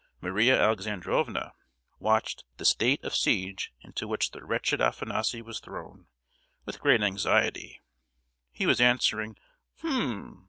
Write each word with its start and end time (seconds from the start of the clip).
Maria 0.19 0.59
Alexandrovna 0.59 1.53
watched 1.99 2.43
the 2.57 2.65
state 2.65 3.03
of 3.03 3.15
siege 3.15 3.71
into 3.81 4.07
which 4.07 4.31
the 4.31 4.43
wretched 4.43 4.79
Afanassy 4.81 5.43
was 5.43 5.59
thrown, 5.59 6.07
with 6.65 6.79
great 6.81 7.03
anxiety; 7.03 7.79
he 8.51 8.65
was 8.65 8.81
answering 8.81 9.37
"H'm!" 9.81 10.39